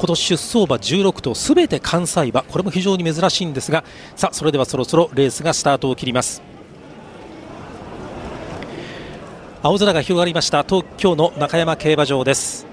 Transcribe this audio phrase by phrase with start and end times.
[0.00, 2.42] 今年出走馬16頭すべて関西馬。
[2.42, 3.84] これも非常に珍しいんですが
[4.16, 6.40] さあそれではそろそろレースがスタートを切ります。
[9.62, 10.62] 青空が広がりました。
[10.62, 12.66] 東京の中山競馬場です。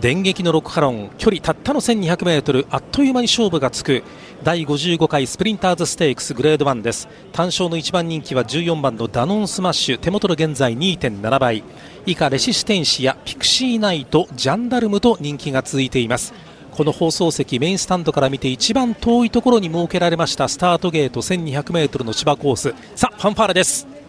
[0.00, 2.66] 電撃のロックハロン距離たったの1 2 0 0メートル。
[2.70, 4.04] あっという間に勝負がつく。
[4.42, 7.08] 第55回スプリンターズステークスグレード1です。
[7.30, 9.98] 単勝の1番人気は14番のダノンスマッシュ。
[9.98, 11.62] 手元の現在2.7倍。
[12.06, 16.32] 以下レシステンシアピクシーナイトジャンダルムと人気が続いています。
[16.70, 22.74] この放送席メインスタンドから見て一番遠いところに設けられましたスタートゲート 1200m の芝コース。
[22.96, 23.99] さあファンファーレです。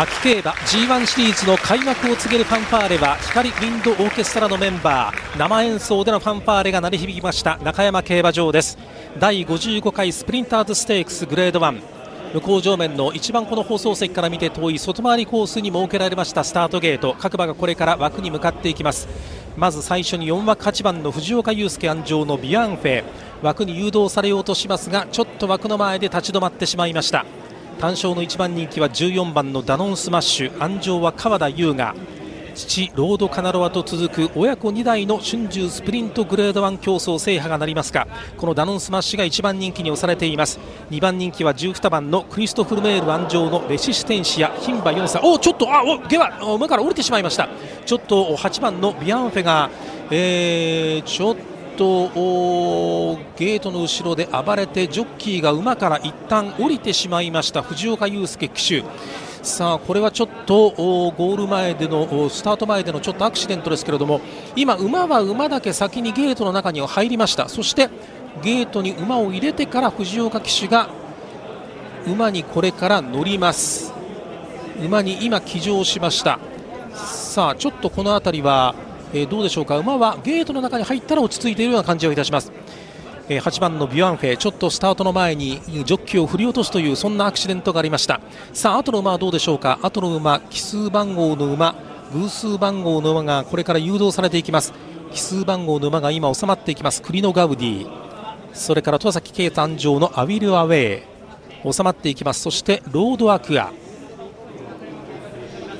[0.00, 8.78] 秋競馬 G1 シリーズの開幕を告げるファンファーレは光ウィンドオーケストラのメンバー生演奏でのファンファーレが鳴り響きました中山競馬場です。
[9.18, 11.82] 第55回スプリンターズステークスグレード1
[12.32, 17.14] 向こう正面の一番この放送席から見て遠い外回りコースに設けられましたスタートゲート。
[17.18, 19.06] 各馬がこれから枠に向かっていきます。
[19.58, 23.04] まず最初に4枠8番の藤岡佑介鞍上のビアンフェ。
[23.42, 27.26] 枠に誘導されようとしますがちょっと枠の前で立ち止まってしまいました。
[27.80, 30.62] 単勝の1番人気は14番のダノンスマッシュ。
[30.62, 31.94] 鞍上は川田将雅。
[32.54, 40.60] 父ロードカナロアと続く親子2代の春秋スプリントグレード1競走制覇がなりますがこのダノンスマッシュが1番人気に推されています。
[40.90, 47.48] 2番人気は12番のクリストフ・ルメール鞍上のレシステンシア牝馬4歳おちょっとあおゲは馬から降りてしまいました。
[47.86, 49.70] ちょっと8番のビアンフェが、
[50.10, 51.49] えー、ちょっと
[51.80, 58.84] とゲートの後ろで暴れてジョッキーが馬から一旦降りてしまいました藤岡佑介騎手。
[59.42, 64.20] さあこれはちょっとゴール前でのスタート前でのちょっとアクシデントですけれども
[64.54, 67.48] 今、馬は馬だけ先にゲートの中には入りました。
[67.48, 67.88] そして
[68.42, 70.90] ゲートに馬を入れてから藤岡騎手が
[72.06, 73.94] 馬にこれから乗ります。
[74.84, 76.38] 馬に今騎乗しました。
[76.92, 78.74] さあちょっとこの辺りは
[79.12, 79.78] えー、どうでしょうか？
[79.78, 82.52] 馬はゲートの中に入ったら落ち着いているような感じをいたします。
[83.28, 88.20] えー、8番のビュアンフェちょっとスタートの前にジョッキを振り落とすというそんなアクシデントがありました。
[88.52, 89.78] さあ後の馬はどうでしょうか？
[89.82, 91.74] 後の馬奇数番号の馬
[92.12, 94.72] 偶数番号の馬がこれから誘導されていきます。
[95.12, 97.02] 奇数番号の馬が今収まっていきます。
[97.02, 97.90] クリノガウディ。
[98.52, 101.72] それから戸崎圭誕生のアウィルアウェイ。
[101.72, 102.40] 収まっていきます。
[102.42, 103.70] そしてロードアクア。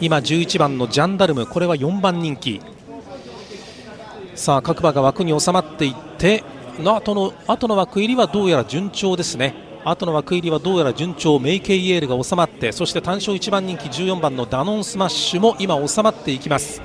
[0.00, 1.46] 今11番のジャンダルム。
[1.46, 2.60] これは4番人気。
[4.34, 6.44] さあ各馬が枠に収まっていって
[6.78, 9.54] の後のの枠入りはどうやら順調ですね。
[9.84, 16.82] 後の枠入りはどうやら順調メイケイエールが収まってそして単勝1番人気14番のダノンスマッシュも今収まっていきます。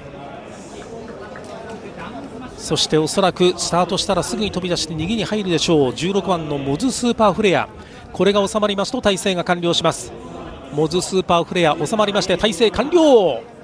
[2.58, 5.92] そしておそらくスタートしたらすぐに飛び出して逃げに入るでしょう。
[5.92, 7.70] 16番のモズスーパーフレア。
[8.12, 10.12] これが収まりますと体勢が完了します。
[10.74, 13.55] モズスーパーフレア収まりまして体勢完了。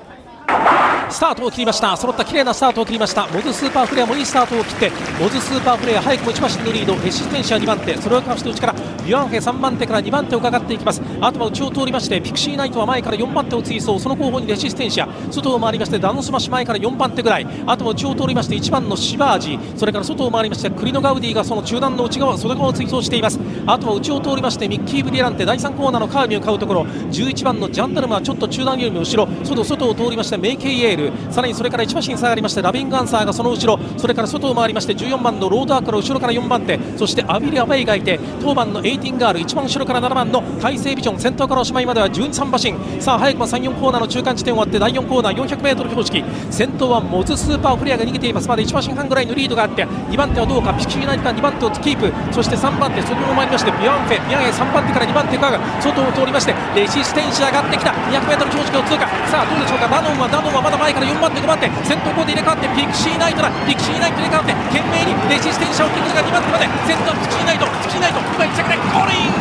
[1.12, 1.96] スタートを切りました。
[1.98, 3.28] 揃った綺麗なスタートを切りました。
[3.28, 6.96] モズスーパーフレアもいいスタートを切ってモズスーパーフレア早くも1馬身のリード。
[7.04, 11.02] レシステンシア2番手それをかわして内からビアンフェ3番手から2番手をかかっていきます。
[11.20, 14.00] あとは内を通りましてピクシーナイトは前から4番手を追走。
[14.00, 15.10] その後方にレシステンシア。
[15.30, 17.48] 外を回りましてダノスマシ前から4番手ぐらい。
[17.68, 23.40] あとは内を通りまして1番のシバージそれから外を回りましてクリノガウディがその中団の内側外側を追走しています。
[23.68, 26.84] あとは内を通りましてミッキーブリランテ第3コーナーのカーブに向かうところ。
[26.84, 29.28] 11番のジャンダルムはちょっと中団よりも後ろ。
[29.44, 31.01] 外外を通りましてメイケイエール。
[31.30, 43.02] さらにそれから1馬身下がりましてラビングアンサーがその後ろそれから外を回りまして14番のロードアーから後ろから4番手そしてアビリアベイがいて当番のエイティンガール一番後ろから7番の大西ビジョン先頭からおしまいまでは12、3馬身。
[43.02, 46.24] さあ早くも3、4コーナーの中間地点終わって第4コーナー 400m 標識。
[46.50, 48.48] 先頭はモズスーパーフレアが逃げています。
[48.48, 52.12] まで1馬身半ぐらいのリードがあって2番手はどうかピクシーナイトが2番手をキープ。
[52.34, 54.28] そして3番手外を回りましてビアンフェ。
[54.28, 57.92] ビアンエ3番手から2番手が外を通りましてレシステンシ上がってきた。
[57.92, 59.08] 200m 標識を通過。
[59.28, 59.88] さあどうでしょうか。
[59.88, 63.52] ダノンはダノンはまだ前から4番手5番手先頭コーで入れ替わってピクシーナイトだ。
[63.66, 69.32] ピクシーナイト入れ替わって懸命にレシステンシャをキングが2番手まで先頭ピクシーナイトピクシーナイト今1着でゴールイン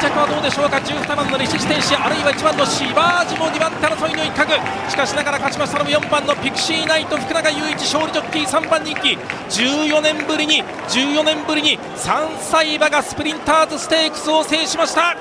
[0.00, 4.54] 着はどうでしょうか？12番のレシステンシアあるいは1番のシバージも2番手争いの一角。
[4.88, 9.18] しかしながら勝ちましたのも4番のピクシーナイト福永雄一勝利ジョッキー3番人気。
[9.52, 15.16] 14年ぶりに14年ぶりに3歳馬がスプリンターズステークスを制しました。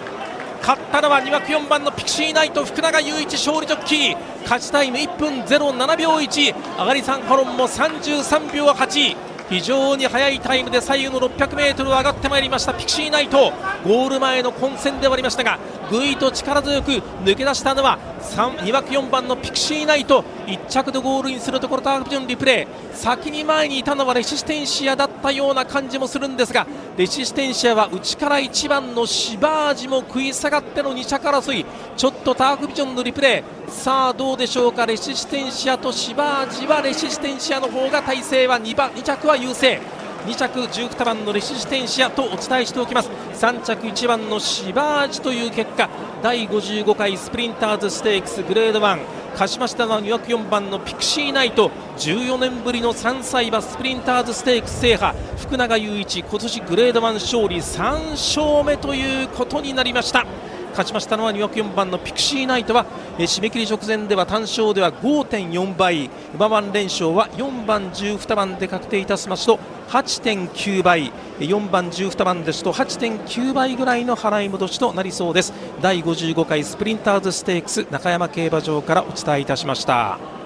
[0.61, 9.15] 勝ったのは2枠4番のピクシーナイト福永雄一勝利ジョッキー勝ちタイム1分07秒1上がり3コロンも33秒8
[9.49, 13.51] 非常に速いタイムで左右の 600m 上がってまいりましたピクシーナイト。
[13.83, 15.57] ゴール前の混戦ではありましたが
[15.89, 16.91] ぐいと力強く
[17.23, 20.23] 抜け出したのは2枠4番のピクシーナイト。
[20.45, 22.95] 1着でゴールインするところターフビジョンリプレイ。
[22.95, 31.65] 先に前にいたのはレシステンシアだったような感じもするんですがレシステンシアは内から1番のシバージも食い下がっての2着争い。
[31.95, 33.71] ちょっとターフビジョンのリプレイ。
[33.71, 34.85] さあどうでしょうか？
[34.85, 39.79] レシステンシアとシバージはレシステンシアの方が体勢は2番2着は優勢。
[40.25, 43.09] 2着12番のレシステンシアとお伝えしておきます。
[43.33, 45.89] 3着1番のシバージという結果。
[46.21, 48.99] 第55回スプリンターズステークスグレード1
[49.31, 51.71] 勝ちましたのは2枠4番のピクシーナイト。
[51.97, 55.15] 14年ぶりの3歳馬スプリンターズステークス制覇。
[55.37, 57.57] 福永祐一今年グレード1勝利。
[57.57, 60.25] 3勝目ということになりました。
[60.71, 62.85] 勝ちましたのは2枠4番のピクシーナイトは、
[63.17, 66.09] え締め切り直前では単勝では5.4倍。
[66.35, 69.59] 馬番連勝は4番12番で確定いたしますと
[69.89, 80.38] 8.9倍4番12番ですと8.9倍ぐらいの払い戻しとなりそうです第55回スプリンターズステークス中山競馬場からお伝えいたしました。